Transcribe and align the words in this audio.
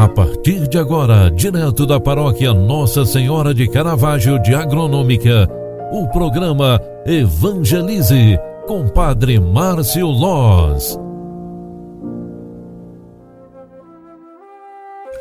A 0.00 0.08
partir 0.08 0.66
de 0.66 0.78
agora, 0.78 1.30
direto 1.30 1.84
da 1.84 2.00
paróquia 2.00 2.54
Nossa 2.54 3.04
Senhora 3.04 3.52
de 3.52 3.68
Caravaggio 3.68 4.38
de 4.38 4.54
Agronômica, 4.54 5.46
o 5.92 6.08
programa 6.08 6.80
Evangelize 7.04 8.38
com 8.66 8.88
Padre 8.88 9.38
Márcio 9.38 10.06
Loz. 10.06 10.98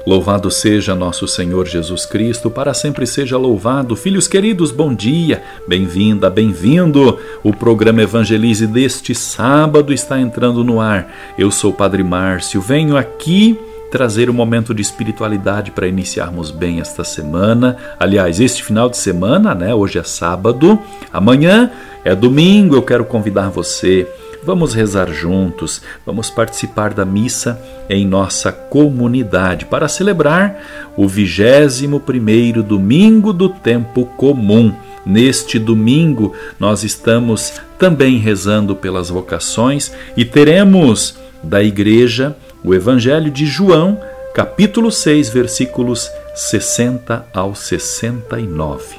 Louvado 0.07 0.50
seja 0.50 0.96
nosso 0.96 1.27
Senhor 1.27 1.68
Jesus 1.68 2.05
Cristo, 2.05 2.50
para 2.50 2.73
sempre 2.73 3.05
seja 3.05 3.38
louvado. 3.38 3.98
Filhos 3.98 4.30
queridos, 4.30 4.71
bom 4.71 4.93
dia, 4.93 5.43
bem-vinda, 5.68 6.30
bem-vindo. 6.30 7.20
O 7.43 7.54
programa 7.54 8.02
Evangelize 8.02 8.66
deste 8.66 9.14
sábado 9.14 9.91
está 9.91 10.18
entrando 10.21 10.64
no 10.64 10.80
ar. 10.80 11.14
Eu 11.38 11.52
sou 11.52 11.71
o 11.71 11.75
Padre 11.75 12.02
Márcio, 12.02 12.61
venho 12.61 12.95
aqui 12.95 13.59
trazer 13.89 14.29
um 14.29 14.34
momento 14.34 14.73
de 14.73 14.81
espiritualidade 14.81 15.71
para 15.71 15.88
iniciarmos 15.88 16.52
bem 16.52 16.80
esta 16.80 17.03
semana. 17.03 17.77
Aliás, 17.99 18.39
este 18.39 18.63
final 18.63 18.89
de 18.89 18.97
semana, 18.97 19.55
né? 19.55 19.73
Hoje 19.73 19.97
é 19.99 20.03
sábado, 20.03 20.80
amanhã 21.11 21.71
é 22.03 22.16
domingo. 22.16 22.75
Eu 22.75 22.83
quero 22.83 23.05
convidar 23.05 23.49
você. 23.49 24.07
Vamos 24.41 24.73
rezar 24.73 25.11
juntos, 25.11 25.81
vamos 26.05 26.30
participar 26.30 26.94
da 26.94 27.03
missa 27.03 27.61
em 27.89 28.07
nossa 28.07 28.53
comunidade 28.53 29.66
para 29.66 29.89
celebrar 29.89 30.91
o 30.95 31.09
vigésimo 31.09 31.99
primeiro 31.99 32.63
domingo 32.63 33.33
do 33.33 33.49
tempo 33.49 34.05
comum. 34.05 34.73
Neste 35.05 35.59
domingo, 35.59 36.33
nós 36.58 36.85
estamos 36.85 37.53
também 37.77 38.17
rezando 38.17 38.77
pelas 38.77 39.09
vocações 39.09 39.91
e 40.16 40.23
teremos 40.23 41.17
da 41.44 41.61
igreja 41.61 42.35
o 42.63 42.73
Evangelho 42.73 43.31
de 43.31 43.45
João, 43.45 43.99
capítulo 44.34 44.92
6, 44.92 45.30
versículos 45.30 46.11
60 46.36 47.25
ao 47.33 47.56
69. 47.56 48.97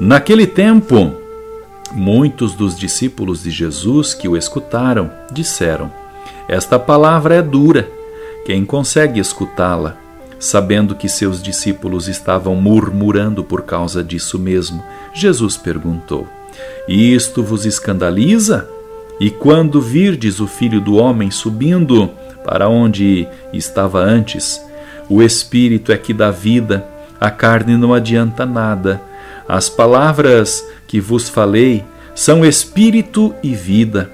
Naquele 0.00 0.46
tempo, 0.46 1.14
muitos 1.92 2.54
dos 2.54 2.76
discípulos 2.76 3.42
de 3.42 3.50
Jesus 3.50 4.14
que 4.14 4.28
o 4.28 4.36
escutaram 4.36 5.10
disseram: 5.30 5.92
Esta 6.48 6.78
palavra 6.78 7.36
é 7.36 7.42
dura, 7.42 7.88
quem 8.44 8.64
consegue 8.64 9.20
escutá-la? 9.20 9.96
Sabendo 10.38 10.94
que 10.94 11.08
seus 11.08 11.42
discípulos 11.42 12.08
estavam 12.08 12.56
murmurando 12.56 13.44
por 13.44 13.62
causa 13.62 14.02
disso 14.02 14.38
mesmo, 14.38 14.82
Jesus 15.12 15.56
perguntou: 15.56 16.26
Isto 16.88 17.42
vos 17.42 17.66
escandaliza? 17.66 18.68
E 19.20 19.30
quando 19.30 19.82
virdes 19.82 20.40
o 20.40 20.46
filho 20.46 20.80
do 20.80 20.96
homem 20.96 21.30
subindo 21.30 22.10
para 22.50 22.68
onde 22.68 23.28
estava 23.52 24.00
antes. 24.00 24.60
O 25.08 25.22
Espírito 25.22 25.92
é 25.92 25.96
que 25.96 26.12
dá 26.12 26.32
vida, 26.32 26.84
a 27.20 27.30
carne 27.30 27.76
não 27.76 27.94
adianta 27.94 28.44
nada. 28.44 29.00
As 29.46 29.68
palavras 29.68 30.66
que 30.88 31.00
vos 31.00 31.28
falei 31.28 31.84
são 32.12 32.44
espírito 32.44 33.32
e 33.40 33.54
vida, 33.54 34.10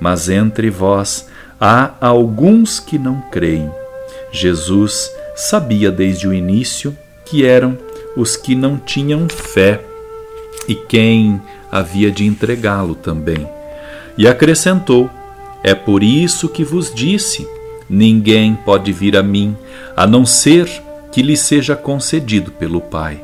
mas 0.00 0.28
entre 0.28 0.70
vós 0.70 1.28
há 1.60 1.94
alguns 2.00 2.78
que 2.78 3.00
não 3.00 3.20
creem. 3.32 3.68
Jesus 4.30 5.10
sabia 5.34 5.90
desde 5.90 6.28
o 6.28 6.32
início 6.32 6.96
que 7.24 7.44
eram 7.44 7.76
os 8.16 8.36
que 8.36 8.54
não 8.54 8.76
tinham 8.76 9.28
fé 9.28 9.80
e 10.68 10.76
quem 10.76 11.42
havia 11.70 12.12
de 12.12 12.24
entregá-lo 12.24 12.94
também. 12.94 13.44
E 14.16 14.28
acrescentou: 14.28 15.10
É 15.64 15.74
por 15.74 16.04
isso 16.04 16.48
que 16.48 16.62
vos 16.62 16.94
disse 16.94 17.44
Ninguém 17.94 18.54
pode 18.54 18.90
vir 18.90 19.18
a 19.18 19.22
mim 19.22 19.54
a 19.94 20.06
não 20.06 20.24
ser 20.24 20.66
que 21.12 21.20
lhe 21.20 21.36
seja 21.36 21.76
concedido 21.76 22.50
pelo 22.50 22.80
Pai. 22.80 23.22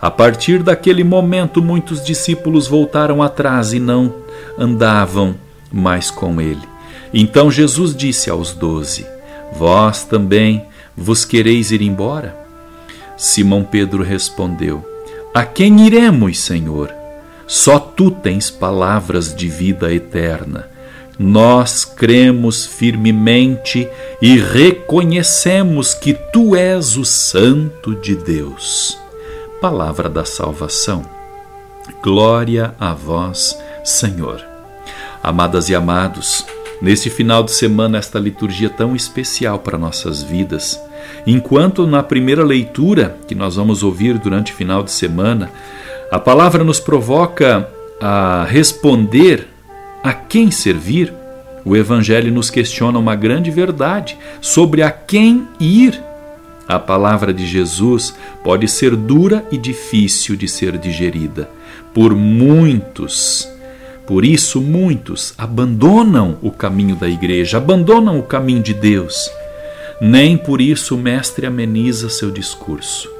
A 0.00 0.08
partir 0.08 0.62
daquele 0.62 1.02
momento, 1.02 1.60
muitos 1.60 2.04
discípulos 2.04 2.68
voltaram 2.68 3.20
atrás 3.20 3.72
e 3.72 3.80
não 3.80 4.14
andavam 4.56 5.34
mais 5.72 6.08
com 6.08 6.40
ele. 6.40 6.62
Então 7.12 7.50
Jesus 7.50 7.96
disse 7.96 8.30
aos 8.30 8.52
doze: 8.52 9.04
Vós 9.58 10.04
também 10.04 10.64
vos 10.96 11.24
quereis 11.24 11.72
ir 11.72 11.82
embora? 11.82 12.36
Simão 13.16 13.64
Pedro 13.64 14.04
respondeu: 14.04 14.86
A 15.34 15.44
quem 15.44 15.84
iremos, 15.84 16.38
Senhor? 16.38 16.94
Só 17.44 17.80
tu 17.80 18.12
tens 18.12 18.50
palavras 18.50 19.34
de 19.34 19.48
vida 19.48 19.92
eterna 19.92 20.75
nós 21.18 21.84
cremos 21.84 22.66
firmemente 22.66 23.88
e 24.20 24.38
reconhecemos 24.38 25.94
que 25.94 26.12
Tu 26.14 26.54
és 26.54 26.96
o 26.96 27.04
Santo 27.04 27.94
de 27.94 28.14
Deus. 28.14 28.98
Palavra 29.60 30.08
da 30.08 30.24
salvação. 30.24 31.04
Glória 32.02 32.74
a 32.78 32.92
vós, 32.92 33.58
Senhor. 33.82 34.44
Amadas 35.22 35.70
e 35.70 35.74
amados, 35.74 36.44
neste 36.82 37.08
final 37.08 37.42
de 37.42 37.52
semana, 37.52 37.98
esta 37.98 38.18
liturgia 38.18 38.68
tão 38.68 38.94
especial 38.94 39.58
para 39.58 39.78
nossas 39.78 40.22
vidas, 40.22 40.80
enquanto 41.26 41.86
na 41.86 42.02
primeira 42.02 42.44
leitura 42.44 43.16
que 43.26 43.34
nós 43.34 43.56
vamos 43.56 43.82
ouvir 43.82 44.18
durante 44.18 44.52
o 44.52 44.54
final 44.54 44.82
de 44.82 44.92
semana, 44.92 45.50
a 46.12 46.18
palavra 46.18 46.62
nos 46.62 46.78
provoca 46.78 47.68
a 48.00 48.44
responder 48.44 49.55
a 50.06 50.12
quem 50.12 50.52
servir, 50.52 51.12
o 51.64 51.76
Evangelho 51.76 52.32
nos 52.32 52.48
questiona 52.48 52.96
uma 52.96 53.16
grande 53.16 53.50
verdade 53.50 54.16
sobre 54.40 54.80
a 54.82 54.90
quem 54.90 55.48
ir. 55.58 56.00
A 56.68 56.78
palavra 56.78 57.34
de 57.34 57.44
Jesus 57.44 58.14
pode 58.44 58.68
ser 58.68 58.94
dura 58.94 59.44
e 59.50 59.58
difícil 59.58 60.36
de 60.36 60.46
ser 60.46 60.78
digerida 60.78 61.50
por 61.92 62.14
muitos. 62.14 63.48
Por 64.06 64.24
isso, 64.24 64.60
muitos 64.60 65.34
abandonam 65.36 66.38
o 66.40 66.52
caminho 66.52 66.94
da 66.94 67.08
igreja, 67.08 67.56
abandonam 67.56 68.16
o 68.16 68.22
caminho 68.22 68.62
de 68.62 68.74
Deus. 68.74 69.28
Nem 70.00 70.36
por 70.36 70.60
isso 70.60 70.94
o 70.94 70.98
Mestre 70.98 71.46
ameniza 71.46 72.08
seu 72.08 72.30
discurso, 72.30 73.10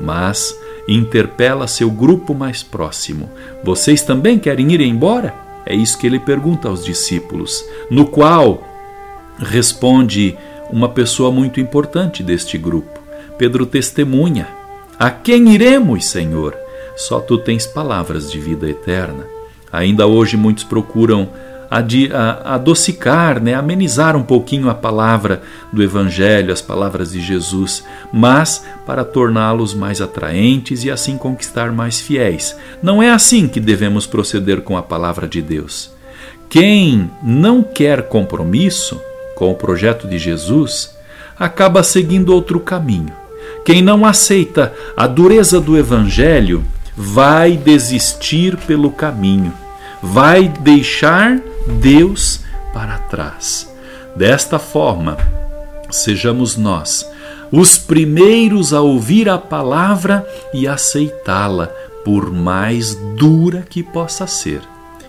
mas 0.00 0.58
interpela 0.88 1.68
seu 1.68 1.90
grupo 1.90 2.34
mais 2.34 2.62
próximo: 2.62 3.28
Vocês 3.62 4.00
também 4.00 4.38
querem 4.38 4.72
ir 4.72 4.80
embora? 4.80 5.49
É 5.70 5.74
isso 5.74 5.96
que 5.96 6.04
ele 6.04 6.18
pergunta 6.18 6.66
aos 6.66 6.84
discípulos, 6.84 7.64
no 7.88 8.04
qual 8.04 8.66
responde 9.38 10.36
uma 10.68 10.88
pessoa 10.88 11.30
muito 11.30 11.60
importante 11.60 12.24
deste 12.24 12.58
grupo. 12.58 12.98
Pedro 13.38 13.64
testemunha: 13.64 14.48
A 14.98 15.12
quem 15.12 15.54
iremos, 15.54 16.06
Senhor? 16.06 16.56
Só 16.96 17.20
tu 17.20 17.38
tens 17.38 17.68
palavras 17.68 18.32
de 18.32 18.40
vida 18.40 18.68
eterna. 18.68 19.24
Ainda 19.70 20.08
hoje 20.08 20.36
muitos 20.36 20.64
procuram 20.64 21.28
adocicar, 21.70 23.40
né, 23.40 23.54
amenizar 23.54 24.16
um 24.16 24.24
pouquinho 24.24 24.68
a 24.68 24.74
palavra 24.74 25.42
do 25.72 25.82
Evangelho, 25.82 26.52
as 26.52 26.60
palavras 26.60 27.12
de 27.12 27.20
Jesus, 27.20 27.84
mas 28.12 28.64
para 28.84 29.04
torná-los 29.04 29.72
mais 29.72 30.00
atraentes 30.00 30.82
e 30.82 30.90
assim 30.90 31.16
conquistar 31.16 31.70
mais 31.70 32.00
fiéis. 32.00 32.56
Não 32.82 33.00
é 33.00 33.10
assim 33.10 33.46
que 33.46 33.60
devemos 33.60 34.06
proceder 34.06 34.62
com 34.62 34.76
a 34.76 34.82
palavra 34.82 35.28
de 35.28 35.40
Deus. 35.40 35.92
Quem 36.48 37.08
não 37.22 37.62
quer 37.62 38.08
compromisso 38.08 39.00
com 39.36 39.52
o 39.52 39.54
projeto 39.54 40.08
de 40.08 40.18
Jesus 40.18 40.98
acaba 41.38 41.84
seguindo 41.84 42.34
outro 42.34 42.58
caminho. 42.58 43.12
Quem 43.64 43.80
não 43.80 44.04
aceita 44.04 44.74
a 44.96 45.06
dureza 45.06 45.60
do 45.60 45.78
Evangelho 45.78 46.64
vai 46.96 47.56
desistir 47.56 48.56
pelo 48.56 48.90
caminho, 48.90 49.52
vai 50.02 50.48
deixar 50.48 51.40
Deus 51.80 52.40
para 52.72 52.98
trás. 52.98 53.70
Desta 54.16 54.58
forma, 54.58 55.16
sejamos 55.90 56.56
nós 56.56 57.06
os 57.52 57.76
primeiros 57.76 58.72
a 58.72 58.80
ouvir 58.80 59.28
a 59.28 59.36
palavra 59.36 60.26
e 60.54 60.68
aceitá-la, 60.68 61.66
por 62.04 62.30
mais 62.32 62.94
dura 63.16 63.64
que 63.68 63.82
possa 63.82 64.26
ser. 64.26 64.60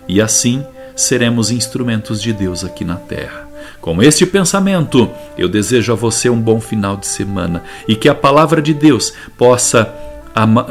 E 0.08 0.20
assim 0.20 0.66
seremos 0.96 1.52
instrumentos 1.52 2.22
de 2.22 2.34
Deus 2.34 2.64
aqui 2.64 2.84
na 2.84 2.96
terra. 2.96 3.48
Com 3.80 4.02
este 4.02 4.26
pensamento, 4.26 5.10
eu 5.38 5.48
desejo 5.48 5.94
a 5.94 5.96
você 5.96 6.30
um 6.30 6.40
bom 6.40 6.60
final 6.60 6.98
de 6.98 7.08
semana 7.08 7.64
e 7.88 7.96
que 7.96 8.10
a 8.10 8.16
palavra 8.16 8.62
de 8.62 8.74
Deus 8.74 9.14
possa, 9.38 9.94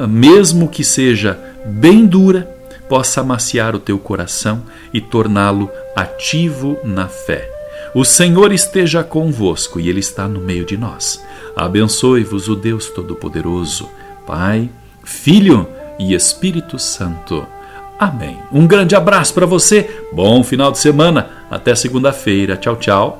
mesmo 0.08 0.68
que 0.68 0.84
seja 0.84 1.38
bem 1.64 2.04
dura, 2.04 2.48
possa 2.90 3.20
amaciar 3.20 3.76
o 3.76 3.78
teu 3.78 4.00
coração 4.00 4.64
e 4.92 5.00
torná-lo 5.00 5.70
ativo 5.94 6.76
na 6.82 7.06
fé. 7.06 7.48
O 7.94 8.04
Senhor 8.04 8.52
esteja 8.52 9.04
convosco 9.04 9.78
e 9.78 9.88
Ele 9.88 10.00
está 10.00 10.26
no 10.26 10.40
meio 10.40 10.64
de 10.64 10.76
nós. 10.76 11.24
Abençoe-vos 11.54 12.48
o 12.48 12.56
Deus 12.56 12.90
Todo-Poderoso, 12.90 13.88
Pai, 14.26 14.68
Filho 15.04 15.68
e 16.00 16.14
Espírito 16.14 16.80
Santo. 16.80 17.46
Amém. 17.96 18.36
Um 18.52 18.66
grande 18.66 18.96
abraço 18.96 19.34
para 19.34 19.46
você, 19.46 19.88
bom 20.12 20.42
final 20.42 20.72
de 20.72 20.78
semana, 20.78 21.30
até 21.48 21.74
segunda-feira. 21.76 22.56
Tchau, 22.56 22.76
tchau. 22.76 23.19